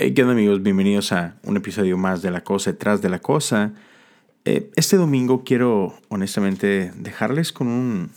Hey, 0.00 0.14
¿Qué 0.14 0.22
amigos? 0.22 0.62
Bienvenidos 0.62 1.10
a 1.10 1.34
un 1.42 1.56
episodio 1.56 1.98
más 1.98 2.22
de 2.22 2.30
La 2.30 2.44
Cosa 2.44 2.70
detrás 2.70 3.02
de 3.02 3.08
la 3.08 3.18
Cosa. 3.18 3.72
Eh, 4.44 4.70
este 4.76 4.96
domingo 4.96 5.42
quiero 5.42 5.98
honestamente 6.08 6.92
dejarles 6.94 7.50
con 7.50 7.66
un, 7.66 8.12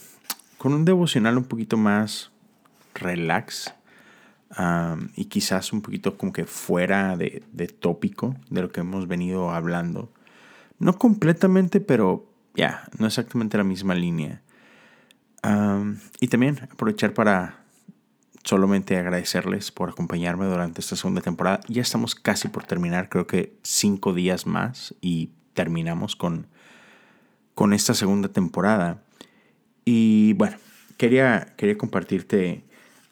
con 0.59 0.75
un 0.75 0.85
devocional 0.85 1.39
un 1.39 1.45
poquito 1.45 1.77
más 1.77 2.29
relax 2.93 3.73
y 5.15 5.25
quizás 5.25 5.73
un 5.73 5.81
poquito 5.81 6.19
como 6.19 6.31
que 6.31 6.45
fuera 6.45 7.17
de, 7.17 7.41
de, 7.51 7.65
tópico 7.65 8.35
de 8.51 8.61
lo 8.61 8.71
que 8.71 8.81
hemos 8.81 9.07
venido 9.07 9.49
hablando. 9.49 10.13
No 10.77 10.99
completamente, 10.99 11.79
pero 11.79 12.31
ya, 12.53 12.83
no 12.99 13.07
exactamente 13.07 13.57
la 13.57 13.63
misma 13.63 13.95
línea. 13.95 14.43
Y 16.19 16.27
también 16.27 16.59
aprovechar 16.71 17.15
para 17.15 17.60
solamente 18.43 18.97
agradecerles 18.97 19.71
por 19.71 19.89
acompañarme 19.89 20.45
durante 20.45 20.81
esta 20.81 20.95
segunda 20.95 21.21
temporada. 21.21 21.61
Ya 21.67 21.81
estamos 21.81 22.15
casi 22.15 22.47
por 22.47 22.65
terminar, 22.65 23.09
creo 23.09 23.27
que 23.27 23.53
cinco 23.63 24.13
días 24.13 24.45
más 24.45 24.95
y 25.01 25.29
terminamos 25.53 26.15
con, 26.15 26.47
con 27.53 27.73
esta 27.73 27.93
segunda 27.93 28.29
temporada. 28.29 29.03
Y 29.85 30.33
bueno, 30.33 30.57
quería, 30.97 31.53
quería 31.57 31.77
compartirte 31.77 32.63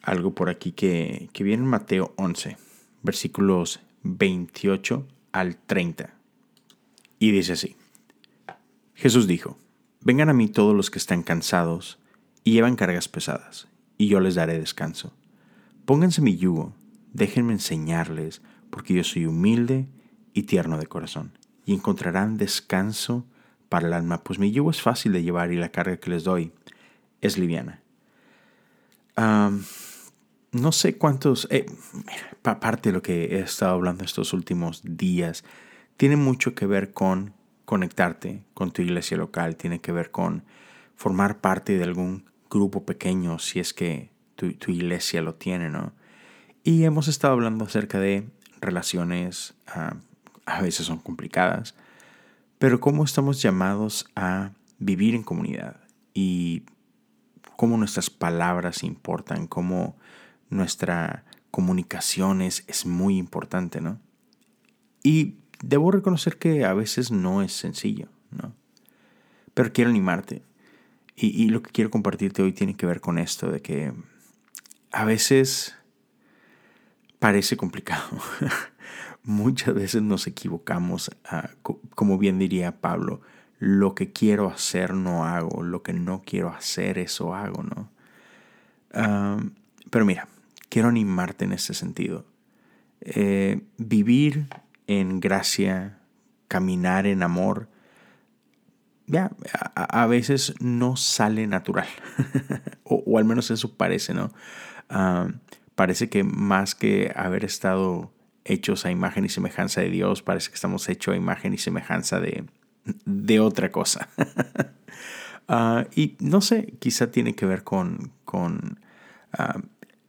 algo 0.01 0.33
por 0.33 0.49
aquí 0.49 0.71
que, 0.71 1.29
que 1.33 1.43
viene 1.43 1.63
en 1.63 1.69
Mateo 1.69 2.13
11, 2.17 2.57
versículos 3.03 3.81
28 4.03 5.05
al 5.31 5.57
30. 5.57 6.13
Y 7.19 7.31
dice 7.31 7.53
así, 7.53 7.75
Jesús 8.95 9.27
dijo, 9.27 9.57
vengan 10.01 10.29
a 10.29 10.33
mí 10.33 10.47
todos 10.47 10.75
los 10.75 10.89
que 10.89 10.99
están 10.99 11.23
cansados 11.23 11.99
y 12.43 12.53
llevan 12.53 12.75
cargas 12.75 13.07
pesadas, 13.07 13.67
y 13.97 14.07
yo 14.07 14.19
les 14.19 14.35
daré 14.35 14.57
descanso. 14.57 15.13
Pónganse 15.89 16.21
mi 16.21 16.37
yugo, 16.37 16.75
déjenme 17.13 17.53
enseñarles, 17.53 18.43
porque 18.69 18.93
yo 18.93 19.03
soy 19.03 19.25
humilde 19.25 19.87
y 20.35 20.43
tierno 20.43 20.77
de 20.77 20.85
corazón, 20.85 21.35
y 21.65 21.73
encontrarán 21.73 22.37
descanso 22.37 23.25
para 23.69 23.87
el 23.87 23.93
alma, 23.93 24.23
pues 24.23 24.37
mi 24.37 24.51
yugo 24.51 24.69
es 24.69 24.83
fácil 24.83 25.13
de 25.13 25.23
llevar 25.23 25.51
y 25.51 25.55
la 25.55 25.71
carga 25.71 25.97
que 25.97 26.11
les 26.11 26.23
doy 26.23 26.51
es 27.21 27.39
liviana. 27.39 27.81
no 30.51 30.71
sé 30.71 30.99
cuántos, 30.99 31.47
eh, 31.49 31.65
aparte 32.43 32.89
de 32.89 32.93
lo 32.93 33.01
que 33.01 33.37
he 33.37 33.39
estado 33.39 33.73
hablando 33.73 34.03
estos 34.03 34.31
últimos 34.31 34.83
días, 34.83 35.43
tiene 35.97 36.17
mucho 36.17 36.53
que 36.53 36.67
ver 36.67 36.93
con 36.93 37.33
conectarte 37.65 38.43
con 38.53 38.69
tu 38.69 38.83
iglesia 38.83 39.17
local, 39.17 39.55
tiene 39.55 39.81
que 39.81 39.91
ver 39.91 40.11
con 40.11 40.43
formar 40.95 41.41
parte 41.41 41.79
de 41.79 41.83
algún 41.83 42.29
grupo 42.47 42.85
pequeño, 42.85 43.39
si 43.39 43.59
es 43.59 43.73
que 43.73 44.18
tu, 44.47 44.71
iglesia 44.71 45.21
lo 45.21 45.35
tiene, 45.35 45.69
¿no? 45.69 45.93
Y 46.63 46.83
hemos 46.83 47.07
estado 47.07 47.33
hablando 47.33 47.65
acerca 47.65 47.99
de 47.99 48.27
relaciones, 48.61 49.53
ah, 49.67 49.95
a 50.45 50.61
veces 50.61 50.85
son 50.85 50.99
complicadas, 50.99 51.75
pero 52.57 52.79
cómo 52.79 53.03
estamos 53.03 53.41
llamados 53.41 54.09
a 54.15 54.51
vivir 54.79 55.15
en 55.15 55.23
comunidad 55.23 55.77
y 56.13 56.63
cómo 57.55 57.77
nuestras 57.77 58.09
palabras 58.09 58.83
importan, 58.83 59.47
cómo 59.47 59.97
nuestra 60.49 61.25
comunicación 61.51 62.41
es, 62.41 62.85
muy 62.85 63.17
importante, 63.17 63.81
¿no? 63.81 63.99
Y 65.03 65.35
debo 65.61 65.91
reconocer 65.91 66.37
que 66.37 66.65
a 66.65 66.73
veces 66.73 67.11
no 67.11 67.41
es 67.41 67.53
sencillo, 67.53 68.07
¿no? 68.31 68.53
Pero 69.53 69.73
quiero 69.73 69.89
animarte. 69.89 70.43
Y, 71.21 71.49
lo 71.49 71.61
que 71.61 71.71
quiero 71.71 71.91
compartirte 71.91 72.41
hoy 72.41 72.53
tiene 72.53 72.75
que 72.75 72.85
ver 72.85 73.01
con 73.01 73.17
esto, 73.17 73.51
de 73.51 73.61
que 73.61 73.91
a 74.91 75.05
veces 75.05 75.75
parece 77.19 77.57
complicado. 77.57 78.03
Muchas 79.23 79.75
veces 79.75 80.01
nos 80.01 80.27
equivocamos, 80.27 81.11
ah, 81.25 81.49
como 81.95 82.17
bien 82.17 82.39
diría 82.39 82.79
Pablo, 82.79 83.21
lo 83.59 83.93
que 83.93 84.11
quiero 84.11 84.49
hacer 84.49 84.93
no 84.93 85.25
hago, 85.25 85.63
lo 85.63 85.83
que 85.83 85.93
no 85.93 86.21
quiero 86.25 86.49
hacer 86.49 86.97
eso 86.97 87.35
hago, 87.35 87.63
¿no? 87.63 87.91
pero 89.91 90.03
mira, 90.03 90.27
quiero 90.69 90.87
animarte 90.87 91.45
en 91.45 91.53
ese 91.53 91.75
sentido. 91.75 92.25
Eh, 93.01 93.61
vivir 93.77 94.47
en 94.87 95.19
gracia, 95.19 95.99
caminar 96.47 97.05
en 97.05 97.21
amor, 97.21 97.69
ya, 99.05 99.31
a, 99.75 100.05
veces 100.05 100.53
no 100.59 100.95
sale 100.95 101.47
natural, 101.47 101.87
o, 102.83 103.17
al 103.17 103.25
menos 103.25 103.49
eso 103.49 103.75
parece, 103.75 104.13
¿no? 104.13 104.31
Parece 105.75 106.09
que 106.09 106.23
más 106.23 106.75
que 106.75 107.11
haber 107.15 107.45
estado 107.45 108.11
hechos 108.45 108.85
a 108.85 108.91
imagen 108.91 109.25
y 109.25 109.29
semejanza 109.29 109.81
de 109.81 109.89
Dios, 109.89 110.21
parece 110.21 110.49
que 110.49 110.55
estamos 110.55 110.89
hechos 110.89 111.13
a 111.13 111.17
imagen 111.17 111.53
y 111.53 111.57
semejanza 111.57 112.19
de, 112.19 112.45
de 113.05 113.39
otra 113.39 113.71
cosa. 113.71 114.09
Ah, 115.51 115.87
y 115.95 116.15
no 116.19 116.41
sé, 116.41 116.75
quizá 116.77 117.09
tiene 117.09 117.33
que 117.33 117.47
ver 117.47 117.63
con, 117.63 118.11
con 118.23 118.79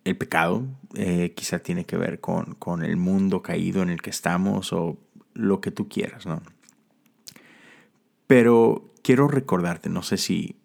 el 0.05 0.17
pecado, 0.19 0.67
eh, 0.95 1.33
quizá 1.35 1.61
tiene 1.61 1.87
que 1.87 1.97
ver 1.97 2.21
con, 2.21 2.57
con 2.57 2.85
el 2.85 2.99
mundo 2.99 3.43
caído 3.43 3.83
en 3.83 3.89
el 3.89 4.03
que 4.03 4.11
estamos 4.11 4.75
o 4.75 4.99
lo 5.33 5.63
que 5.63 5.71
tú 5.71 5.89
quieras, 5.89 6.27
¿no? 6.27 6.43
Pero 8.27 8.93
quiero 9.03 9.29
recordarte, 9.29 9.89
no 9.89 10.03
sé 10.03 10.19
si, 10.19 10.57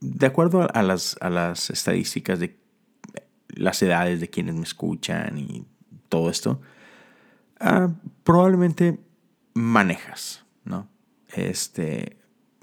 de 0.00 0.26
acuerdo 0.26 0.66
a 0.72 0.82
las, 0.82 1.18
a 1.20 1.28
las 1.28 1.68
estadísticas 1.68 2.38
de 2.38 2.56
las 3.52 3.82
edades 3.82 4.20
de 4.20 4.28
quienes 4.28 4.54
me 4.54 4.62
escuchan 4.62 5.38
y 5.38 5.66
todo 6.08 6.30
esto, 6.30 6.60
ah, 7.60 7.90
probablemente 8.24 8.98
manejas, 9.54 10.44
¿no? 10.64 10.88
Este, 11.34 12.18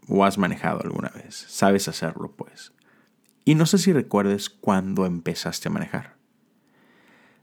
o 0.07 0.25
has 0.25 0.38
manejado 0.38 0.81
alguna 0.83 1.09
vez, 1.09 1.45
sabes 1.47 1.88
hacerlo, 1.88 2.33
pues. 2.35 2.73
Y 3.45 3.55
no 3.55 3.66
sé 3.66 3.77
si 3.77 3.94
recuerdes 3.94 4.50
cuándo 4.50 5.05
empezaste 5.05 5.69
a 5.69 5.72
manejar. 5.72 6.17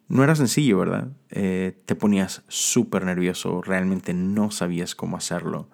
No 0.09 0.23
era 0.23 0.37
sencillo, 0.37 0.79
¿verdad? 0.79 1.09
Eh, 1.31 1.83
te 1.85 1.97
ponías 1.97 2.45
súper 2.47 3.05
nervioso, 3.05 3.61
realmente 3.63 4.15
no 4.15 4.53
sabías 4.53 4.95
cómo 4.95 5.17
hacerlo. 5.17 5.69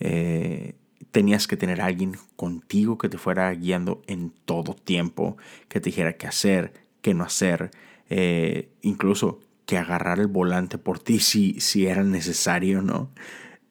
Eh, 0.00 0.76
tenías 1.10 1.46
que 1.46 1.56
tener 1.56 1.80
a 1.80 1.86
alguien 1.86 2.16
contigo 2.36 2.96
que 2.96 3.08
te 3.08 3.18
fuera 3.18 3.52
guiando 3.52 4.02
en 4.06 4.30
todo 4.30 4.74
tiempo, 4.74 5.36
que 5.68 5.80
te 5.80 5.90
dijera 5.90 6.14
qué 6.14 6.26
hacer, 6.26 6.85
que 7.06 7.14
no 7.14 7.22
hacer, 7.22 7.70
eh, 8.10 8.68
incluso 8.82 9.38
que 9.64 9.78
agarrar 9.78 10.18
el 10.18 10.26
volante 10.26 10.76
por 10.76 10.98
ti 10.98 11.20
si, 11.20 11.60
si 11.60 11.86
era 11.86 12.02
necesario, 12.02 12.82
¿no? 12.82 13.12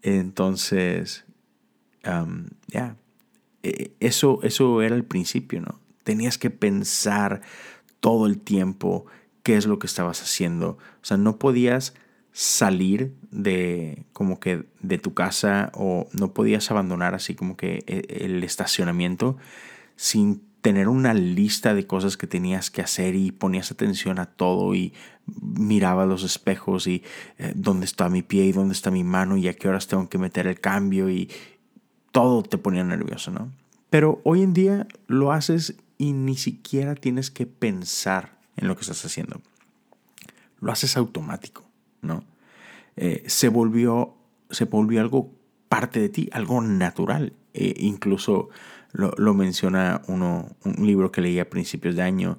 Entonces, 0.01 1.25
ya, 2.67 2.95
e, 3.61 3.91
eso, 3.99 4.39
eso 4.43 4.81
era 4.81 4.95
el 4.95 5.03
principio, 5.03 5.59
¿no? 5.59 5.81
Tenías 6.05 6.37
que 6.37 6.49
pensar 6.49 7.41
todo 7.99 8.25
el 8.25 8.39
tiempo 8.39 9.05
qué 9.43 9.57
es 9.57 9.65
lo 9.65 9.79
que 9.79 9.87
estabas 9.87 10.21
haciendo. 10.21 10.77
O 11.01 11.05
sea, 11.05 11.17
no 11.17 11.37
podías 11.37 11.93
salir 12.31 13.13
de 13.31 14.05
como 14.13 14.39
que 14.39 14.63
de 14.79 14.97
tu 14.97 15.13
casa 15.13 15.73
o 15.73 16.07
no 16.13 16.33
podías 16.33 16.71
abandonar 16.71 17.15
así 17.15 17.35
como 17.35 17.57
que 17.57 17.83
e, 17.85 18.23
el 18.23 18.45
estacionamiento 18.45 19.35
sin 19.97 20.41
tener 20.65 20.87
una 20.87 21.13
lista 21.13 21.75
de 21.75 21.85
cosas 21.85 22.17
que 22.17 22.25
tenías 22.25 22.71
que 22.71 22.81
hacer 22.81 23.13
y 23.13 23.31
ponías 23.31 23.69
atención 23.69 24.17
a 24.17 24.25
todo 24.25 24.73
y 24.73 24.95
miraba 25.27 26.07
los 26.07 26.23
espejos 26.23 26.87
y 26.87 27.03
eh, 27.37 27.53
dónde 27.55 27.85
está 27.85 28.09
mi 28.09 28.23
pie 28.23 28.45
y 28.45 28.51
dónde 28.51 28.73
está 28.73 28.89
mi 28.89 29.03
mano 29.03 29.37
y 29.37 29.47
a 29.47 29.53
qué 29.53 29.67
horas 29.67 29.85
tengo 29.85 30.09
que 30.09 30.17
meter 30.17 30.47
el 30.47 30.59
cambio 30.59 31.07
y 31.07 31.29
todo 32.11 32.41
te 32.41 32.57
ponía 32.57 32.83
nervioso, 32.83 33.29
¿no? 33.29 33.51
Pero 33.91 34.21
hoy 34.23 34.41
en 34.41 34.55
día 34.55 34.87
lo 35.05 35.31
haces 35.31 35.75
y 35.99 36.13
ni 36.13 36.35
siquiera 36.35 36.95
tienes 36.95 37.29
que 37.29 37.45
pensar 37.45 38.39
en 38.57 38.67
lo 38.67 38.75
que 38.75 38.81
estás 38.81 39.05
haciendo. 39.05 39.41
Lo 40.61 40.71
haces 40.71 40.97
automático, 40.97 41.63
¿no? 42.01 42.23
Eh, 42.95 43.23
se, 43.27 43.49
volvió, 43.49 44.15
se 44.49 44.65
volvió 44.65 44.99
algo 45.01 45.29
parte 45.69 45.99
de 45.99 46.09
ti, 46.09 46.27
algo 46.31 46.59
natural. 46.63 47.33
E 47.55 47.73
incluso 47.77 48.49
lo, 48.91 49.33
menciona 49.33 50.01
uno, 50.07 50.55
un 50.63 50.85
libro 50.85 51.11
que 51.11 51.21
leí 51.21 51.39
a 51.39 51.49
principios 51.49 51.95
de 51.95 52.01
año, 52.01 52.37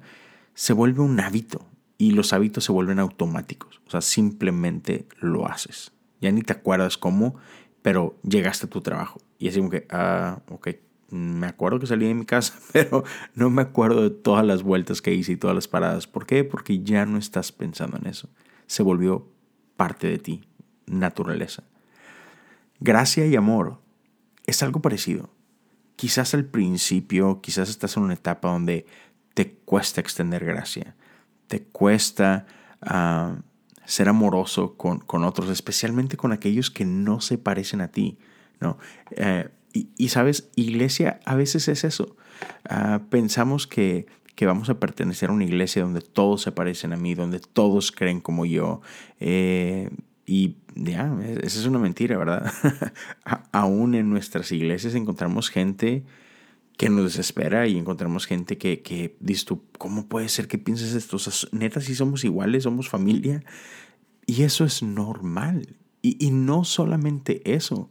se 0.53 0.73
vuelve 0.73 1.01
un 1.01 1.19
hábito 1.19 1.65
y 1.97 2.11
los 2.11 2.33
hábitos 2.33 2.63
se 2.65 2.71
vuelven 2.71 2.99
automáticos. 2.99 3.81
O 3.87 3.89
sea, 3.89 4.01
simplemente 4.01 5.07
lo 5.19 5.47
haces. 5.47 5.91
Ya 6.21 6.31
ni 6.31 6.41
te 6.41 6.53
acuerdas 6.53 6.97
cómo, 6.97 7.35
pero 7.81 8.19
llegaste 8.23 8.65
a 8.65 8.69
tu 8.69 8.81
trabajo. 8.81 9.19
Y 9.39 9.47
así 9.47 9.59
como 9.59 9.69
que, 9.69 9.87
ah, 9.89 10.41
ok, 10.49 10.69
me 11.09 11.47
acuerdo 11.47 11.79
que 11.79 11.87
salí 11.87 12.07
de 12.07 12.13
mi 12.13 12.25
casa, 12.25 12.53
pero 12.73 13.03
no 13.35 13.49
me 13.49 13.61
acuerdo 13.61 14.03
de 14.03 14.09
todas 14.09 14.45
las 14.45 14.63
vueltas 14.63 15.01
que 15.01 15.13
hice 15.13 15.33
y 15.33 15.37
todas 15.37 15.55
las 15.55 15.67
paradas. 15.67 16.07
¿Por 16.07 16.25
qué? 16.25 16.43
Porque 16.43 16.83
ya 16.83 17.05
no 17.05 17.17
estás 17.17 17.51
pensando 17.51 17.97
en 17.97 18.07
eso. 18.07 18.29
Se 18.65 18.83
volvió 18.83 19.27
parte 19.75 20.07
de 20.07 20.17
ti, 20.17 20.43
naturaleza. 20.85 21.63
Gracia 22.79 23.25
y 23.25 23.35
amor 23.35 23.79
es 24.47 24.63
algo 24.63 24.81
parecido 24.81 25.29
quizás 25.97 26.33
al 26.33 26.45
principio, 26.45 27.41
quizás 27.41 27.69
estás 27.69 27.97
en 27.97 28.03
una 28.03 28.13
etapa 28.13 28.49
donde 28.49 28.85
te 29.33 29.55
cuesta 29.65 29.99
extender 29.99 30.45
gracia, 30.45 30.95
te 31.47 31.63
cuesta 31.63 32.45
ah, 32.81 33.41
ser 33.83 34.07
amoroso 34.07 34.77
con, 34.77 34.99
con, 34.99 35.25
otros, 35.25 35.49
especialmente 35.49 36.15
con 36.15 36.31
aquellos 36.31 36.71
que 36.71 36.85
no 36.85 37.19
se 37.19 37.37
parecen 37.37 37.81
a 37.81 37.89
ti. 37.89 38.17
¿no? 38.61 38.77
Eh, 39.11 39.49
y, 39.73 40.09
sabes, 40.09 40.49
iglesia 40.55 41.19
a 41.25 41.35
veces 41.35 41.67
es 41.67 41.83
eso. 41.83 42.15
Ah, 42.69 43.01
pensamos 43.09 43.67
que, 43.67 44.05
que, 44.35 44.45
vamos 44.45 44.69
a 44.69 44.79
pertenecer 44.79 45.29
a 45.29 45.33
una 45.33 45.45
iglesia 45.45 45.83
donde 45.83 46.01
todos 46.01 46.43
se 46.43 46.51
parecen 46.51 46.93
a 46.93 46.97
mí, 46.97 47.15
donde 47.15 47.39
todos 47.39 47.91
creen 47.91 48.21
como 48.21 48.45
yo. 48.45 48.81
Eh, 49.19 49.89
y 50.29 50.57
ya, 50.75 51.17
esa 51.41 51.59
es 51.59 51.65
una 51.65 51.79
mentira, 51.79 52.17
¿verdad? 52.17 52.51
Aún 53.53 53.95
en 53.95 54.09
nuestras 54.09 54.51
iglesias 54.51 54.93
encontramos 54.93 55.49
gente 55.49 56.03
que 56.75 56.89
nos 56.89 57.05
desespera 57.05 57.65
y 57.65 57.77
encontramos 57.77 58.25
gente 58.27 58.57
que, 58.57 58.81
que 58.81 59.15
dices 59.21 59.45
tú, 59.45 59.63
¿cómo 59.77 60.07
puede 60.07 60.27
ser 60.27 60.49
que 60.49 60.57
pienses 60.57 60.93
esto? 60.93 61.17
Neta, 61.53 61.79
si 61.79 61.95
somos 61.95 62.25
iguales, 62.25 62.63
somos 62.63 62.89
familia. 62.89 63.41
Y 64.25 64.43
eso 64.43 64.65
es 64.65 64.83
normal. 64.83 65.77
Y, 66.01 66.23
y 66.23 66.31
no 66.31 66.65
solamente 66.65 67.41
eso. 67.51 67.89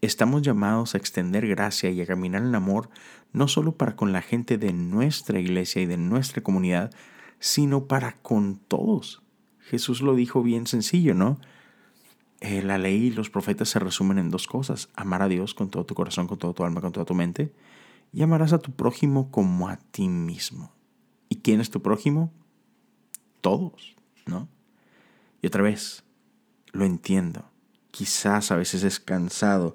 Estamos 0.00 0.40
llamados 0.40 0.94
a 0.94 0.98
extender 0.98 1.46
gracia 1.46 1.90
y 1.90 2.00
a 2.00 2.06
caminar 2.06 2.42
en 2.42 2.54
amor, 2.54 2.88
no 3.34 3.46
solo 3.46 3.76
para 3.76 3.94
con 3.94 4.12
la 4.12 4.22
gente 4.22 4.56
de 4.56 4.72
nuestra 4.72 5.38
iglesia 5.38 5.82
y 5.82 5.86
de 5.86 5.98
nuestra 5.98 6.42
comunidad, 6.42 6.92
sino 7.40 7.88
para 7.88 8.12
con 8.22 8.56
todos. 8.56 9.22
Jesús 9.60 10.00
lo 10.00 10.14
dijo 10.14 10.42
bien 10.42 10.66
sencillo, 10.66 11.14
¿no? 11.14 11.38
Eh, 12.46 12.60
la 12.60 12.76
ley 12.76 13.06
y 13.06 13.10
los 13.10 13.30
profetas 13.30 13.70
se 13.70 13.78
resumen 13.78 14.18
en 14.18 14.28
dos 14.28 14.46
cosas. 14.46 14.90
Amar 14.96 15.22
a 15.22 15.28
Dios 15.28 15.54
con 15.54 15.70
todo 15.70 15.86
tu 15.86 15.94
corazón, 15.94 16.26
con 16.26 16.38
todo 16.38 16.52
tu 16.52 16.62
alma, 16.62 16.82
con 16.82 16.92
toda 16.92 17.06
tu 17.06 17.14
mente. 17.14 17.54
Y 18.12 18.20
amarás 18.20 18.52
a 18.52 18.58
tu 18.58 18.70
prójimo 18.72 19.30
como 19.30 19.70
a 19.70 19.78
ti 19.78 20.08
mismo. 20.08 20.70
¿Y 21.30 21.36
quién 21.36 21.62
es 21.62 21.70
tu 21.70 21.80
prójimo? 21.80 22.34
Todos, 23.40 23.96
¿no? 24.26 24.46
Y 25.40 25.46
otra 25.46 25.62
vez, 25.62 26.04
lo 26.72 26.84
entiendo. 26.84 27.50
Quizás 27.90 28.50
a 28.50 28.56
veces 28.56 28.82
es 28.82 29.00
cansado, 29.00 29.74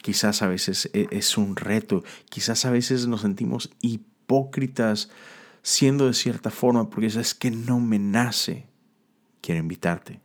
quizás 0.00 0.40
a 0.42 0.46
veces 0.46 0.90
e, 0.92 1.08
es 1.10 1.36
un 1.36 1.56
reto, 1.56 2.04
quizás 2.28 2.64
a 2.64 2.70
veces 2.70 3.08
nos 3.08 3.22
sentimos 3.22 3.72
hipócritas 3.80 5.10
siendo 5.62 6.06
de 6.06 6.14
cierta 6.14 6.50
forma 6.50 6.90
porque 6.90 7.06
es 7.06 7.34
que 7.34 7.50
no 7.50 7.80
me 7.80 7.98
nace. 7.98 8.68
Quiero 9.40 9.60
invitarte. 9.60 10.20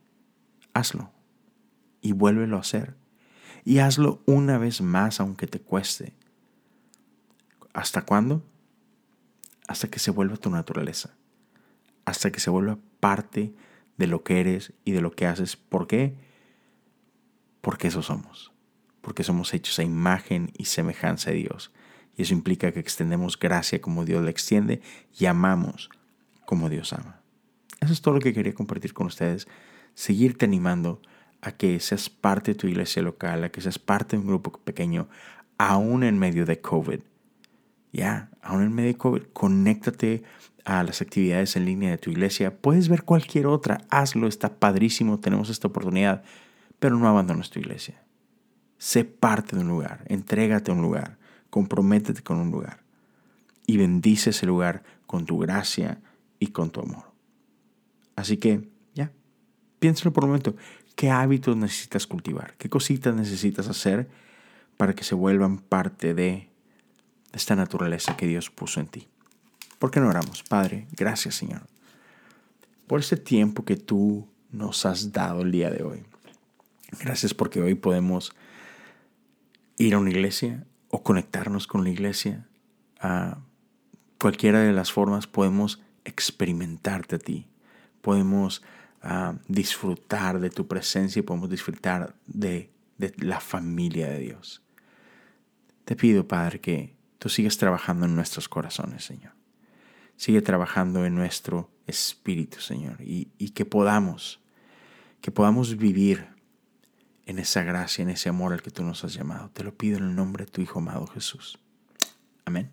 Hazlo 0.75 1.18
y 2.01 2.13
vuélvelo 2.13 2.57
a 2.57 2.61
hacer. 2.61 2.95
Y 3.65 3.79
hazlo 3.79 4.21
una 4.25 4.57
vez 4.57 4.81
más 4.81 5.19
aunque 5.19 5.47
te 5.47 5.59
cueste. 5.59 6.13
¿Hasta 7.73 8.03
cuándo? 8.03 8.43
Hasta 9.67 9.89
que 9.89 9.99
se 9.99 10.11
vuelva 10.11 10.37
tu 10.37 10.49
naturaleza. 10.49 11.15
Hasta 12.05 12.31
que 12.31 12.39
se 12.39 12.49
vuelva 12.49 12.79
parte 12.99 13.53
de 13.97 14.07
lo 14.07 14.23
que 14.23 14.39
eres 14.39 14.73
y 14.85 14.91
de 14.91 15.01
lo 15.01 15.11
que 15.11 15.27
haces. 15.27 15.55
¿Por 15.55 15.87
qué? 15.87 16.15
Porque 17.61 17.89
eso 17.89 18.01
somos. 18.01 18.51
Porque 19.01 19.23
somos 19.23 19.53
hechos 19.53 19.77
a 19.79 19.83
imagen 19.83 20.51
y 20.57 20.65
semejanza 20.65 21.31
de 21.31 21.37
Dios. 21.37 21.71
Y 22.15 22.23
eso 22.23 22.33
implica 22.33 22.71
que 22.71 22.79
extendemos 22.79 23.37
gracia 23.37 23.81
como 23.81 24.05
Dios 24.05 24.23
la 24.23 24.29
extiende 24.29 24.81
y 25.17 25.25
amamos 25.25 25.89
como 26.45 26.69
Dios 26.69 26.93
ama. 26.93 27.21
Eso 27.79 27.93
es 27.93 28.01
todo 28.01 28.15
lo 28.15 28.19
que 28.19 28.33
quería 28.33 28.53
compartir 28.53 28.93
con 28.93 29.07
ustedes. 29.07 29.47
Seguirte 29.93 30.45
animando 30.45 31.01
a 31.41 31.51
que 31.51 31.79
seas 31.79 32.09
parte 32.09 32.51
de 32.51 32.55
tu 32.55 32.67
iglesia 32.67 33.01
local, 33.01 33.43
a 33.43 33.49
que 33.49 33.61
seas 33.61 33.79
parte 33.79 34.15
de 34.15 34.21
un 34.21 34.27
grupo 34.27 34.51
pequeño, 34.51 35.07
aún 35.57 36.03
en 36.03 36.17
medio 36.17 36.45
de 36.45 36.59
COVID. 36.59 36.99
Ya, 37.91 38.29
aún 38.41 38.63
en 38.63 38.73
medio 38.73 38.89
de 38.89 38.97
COVID, 38.97 39.23
conéctate 39.33 40.23
a 40.65 40.83
las 40.83 41.01
actividades 41.01 41.55
en 41.55 41.65
línea 41.65 41.91
de 41.91 41.97
tu 41.97 42.11
iglesia. 42.11 42.55
Puedes 42.55 42.89
ver 42.89 43.03
cualquier 43.03 43.47
otra, 43.47 43.81
hazlo, 43.89 44.27
está 44.27 44.59
padrísimo, 44.59 45.19
tenemos 45.19 45.49
esta 45.49 45.67
oportunidad, 45.67 46.23
pero 46.79 46.97
no 46.97 47.07
abandones 47.07 47.49
tu 47.49 47.59
iglesia. 47.59 48.03
Sé 48.77 49.03
parte 49.03 49.55
de 49.55 49.63
un 49.63 49.67
lugar, 49.67 50.03
entrégate 50.07 50.71
a 50.71 50.73
un 50.73 50.81
lugar, 50.81 51.17
comprométete 51.49 52.21
con 52.21 52.37
un 52.37 52.51
lugar 52.51 52.83
y 53.65 53.77
bendice 53.77 54.29
ese 54.29 54.45
lugar 54.45 54.83
con 55.05 55.25
tu 55.25 55.37
gracia 55.39 56.01
y 56.39 56.47
con 56.47 56.69
tu 56.69 56.81
amor. 56.81 57.11
Así 58.15 58.37
que, 58.37 58.69
piénsalo 59.79 60.13
por 60.13 60.25
un 60.25 60.31
momento. 60.31 60.55
¿Qué 60.95 61.09
hábitos 61.09 61.55
necesitas 61.55 62.07
cultivar? 62.07 62.55
¿Qué 62.57 62.69
cositas 62.69 63.15
necesitas 63.15 63.67
hacer 63.67 64.09
para 64.77 64.93
que 64.93 65.03
se 65.03 65.15
vuelvan 65.15 65.57
parte 65.57 66.13
de 66.13 66.49
esta 67.31 67.55
naturaleza 67.55 68.17
que 68.17 68.27
Dios 68.27 68.49
puso 68.49 68.79
en 68.79 68.87
ti? 68.87 69.07
¿Por 69.77 69.91
qué 69.91 69.99
no 69.99 70.09
oramos? 70.09 70.43
Padre, 70.43 70.87
gracias 70.95 71.35
Señor 71.35 71.61
por 72.89 73.01
este 73.01 73.17
tiempo 73.17 73.65
que 73.65 73.75
tú 73.75 74.27
nos 74.51 74.83
has 74.87 75.11
dado 75.11 75.43
el 75.43 75.51
día 75.51 75.69
de 75.69 75.83
hoy. 75.83 76.03
Gracias 76.99 77.35
porque 77.35 77.61
hoy 77.61 77.75
podemos 77.75 78.33
ir 79.77 79.93
a 79.93 79.99
una 79.99 80.09
iglesia 80.09 80.65
o 80.87 81.03
conectarnos 81.03 81.67
con 81.67 81.83
la 81.83 81.91
iglesia. 81.91 82.47
A 82.99 83.37
cualquiera 84.19 84.61
de 84.61 84.73
las 84.73 84.91
formas 84.91 85.27
podemos 85.27 85.79
experimentarte 86.03 87.17
a 87.17 87.19
ti. 87.19 87.45
Podemos 88.01 88.63
disfrutar 89.47 90.39
de 90.39 90.49
tu 90.49 90.67
presencia 90.67 91.19
y 91.19 91.23
podemos 91.23 91.49
disfrutar 91.49 92.15
de, 92.27 92.71
de 92.97 93.13
la 93.17 93.39
familia 93.39 94.09
de 94.09 94.19
Dios. 94.19 94.61
Te 95.85 95.95
pido, 95.95 96.27
Padre, 96.27 96.59
que 96.59 96.95
tú 97.17 97.29
sigas 97.29 97.57
trabajando 97.57 98.05
en 98.05 98.15
nuestros 98.15 98.49
corazones, 98.49 99.03
Señor. 99.03 99.33
Sigue 100.17 100.41
trabajando 100.41 101.05
en 101.05 101.15
nuestro 101.15 101.71
espíritu, 101.87 102.59
Señor, 102.59 103.01
y, 103.01 103.31
y, 103.37 103.51
que 103.51 103.65
podamos, 103.65 104.41
que 105.21 105.31
podamos 105.31 105.77
vivir 105.77 106.27
en 107.25 107.39
esa 107.39 107.63
gracia, 107.63 108.03
en 108.03 108.09
ese 108.09 108.27
amor 108.29 108.53
al 108.53 108.61
que 108.61 108.71
tú 108.71 108.83
nos 108.83 109.03
has 109.03 109.13
llamado. 109.13 109.49
Te 109.51 109.63
lo 109.63 109.73
pido 109.75 109.97
en 109.97 110.03
el 110.03 110.15
nombre 110.15 110.45
de 110.45 110.51
tu 110.51 110.61
Hijo 110.61 110.79
amado 110.79 111.07
Jesús. 111.07 111.57
Amén. 112.45 112.69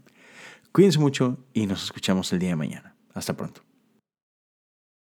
Cuídense 0.72 0.98
mucho 0.98 1.38
y 1.54 1.66
nos 1.66 1.84
escuchamos 1.84 2.32
el 2.32 2.38
día 2.38 2.50
de 2.50 2.56
mañana. 2.56 2.94
Hasta 3.14 3.36
pronto. 3.36 3.65